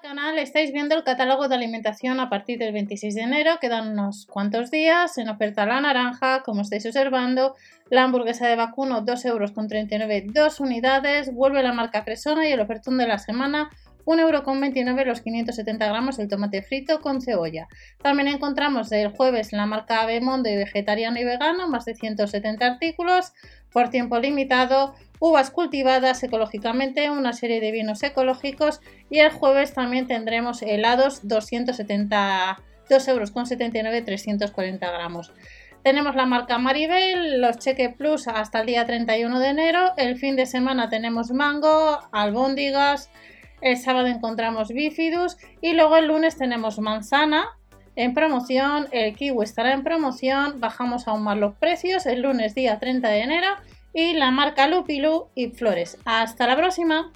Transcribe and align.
canal. 0.00 0.38
Estáis 0.38 0.72
viendo 0.72 0.94
el 0.94 1.04
catálogo 1.04 1.48
de 1.48 1.54
alimentación 1.54 2.20
a 2.20 2.28
partir 2.28 2.58
del 2.58 2.72
26 2.72 3.14
de 3.14 3.20
enero, 3.22 3.58
quedan 3.60 3.92
unos 3.92 4.26
cuantos 4.26 4.70
días, 4.70 5.18
en 5.18 5.28
oferta 5.28 5.66
la 5.66 5.80
naranja, 5.80 6.42
como 6.42 6.62
estáis 6.62 6.86
observando, 6.86 7.54
la 7.90 8.04
hamburguesa 8.04 8.46
de 8.46 8.56
vacuno 8.56 9.04
2,39 9.04 9.26
euros, 9.26 10.34
dos 10.34 10.60
unidades, 10.60 11.32
vuelve 11.32 11.62
la 11.62 11.72
marca 11.72 12.02
Fresona 12.02 12.48
y 12.48 12.52
el 12.52 12.60
ofertón 12.60 12.98
de 12.98 13.06
la 13.06 13.18
semana 13.18 13.70
1,29€ 14.04 15.04
los 15.04 15.20
570 15.20 15.86
gramos 15.86 16.16
del 16.16 16.28
tomate 16.28 16.62
frito 16.62 17.00
con 17.00 17.20
cebolla. 17.20 17.68
También 18.00 18.28
encontramos 18.28 18.90
el 18.92 19.08
jueves 19.08 19.52
la 19.52 19.66
marca 19.66 20.06
Bemondo 20.06 20.48
y 20.48 20.56
vegetariano 20.56 21.20
y 21.20 21.24
vegano, 21.24 21.68
más 21.68 21.84
de 21.84 21.94
170 21.94 22.64
artículos 22.64 23.32
por 23.70 23.90
tiempo 23.90 24.18
limitado, 24.18 24.94
uvas 25.20 25.50
cultivadas 25.50 26.22
ecológicamente, 26.22 27.10
una 27.10 27.32
serie 27.32 27.60
de 27.60 27.72
vinos 27.72 28.02
ecológicos 28.02 28.80
y 29.10 29.18
el 29.20 29.30
jueves 29.30 29.74
también 29.74 30.06
tendremos 30.06 30.62
helados 30.62 31.26
270 31.26 32.58
euros 33.08 33.30
con 33.30 33.46
79 33.46 34.02
340 34.02 34.90
gramos. 34.90 35.32
Tenemos 35.82 36.16
la 36.16 36.26
marca 36.26 36.58
Maribel, 36.58 37.40
los 37.40 37.58
Cheque 37.58 37.90
Plus 37.90 38.28
hasta 38.28 38.60
el 38.60 38.66
día 38.66 38.84
31 38.84 39.38
de 39.38 39.48
enero. 39.48 39.92
El 39.96 40.16
fin 40.16 40.36
de 40.36 40.46
semana 40.46 40.88
tenemos 40.88 41.30
mango, 41.30 41.98
albóndigas, 42.12 43.10
el 43.60 43.76
sábado 43.76 44.08
encontramos 44.08 44.68
bifidus 44.68 45.36
y 45.60 45.74
luego 45.74 45.96
el 45.96 46.06
lunes 46.06 46.36
tenemos 46.36 46.78
manzana 46.78 47.46
en 47.96 48.14
promoción, 48.14 48.86
el 48.92 49.16
kiwi 49.16 49.42
estará 49.42 49.72
en 49.72 49.82
promoción, 49.82 50.60
bajamos 50.60 51.08
aún 51.08 51.24
más 51.24 51.36
los 51.36 51.56
precios 51.56 52.06
el 52.06 52.22
lunes 52.22 52.54
día 52.54 52.78
30 52.78 53.08
de 53.08 53.20
enero 53.20 53.48
y 53.92 54.14
la 54.14 54.30
marca 54.30 54.68
Lupilu 54.68 55.28
y 55.34 55.50
Flores. 55.50 55.98
Hasta 56.04 56.46
la 56.46 56.56
próxima. 56.56 57.12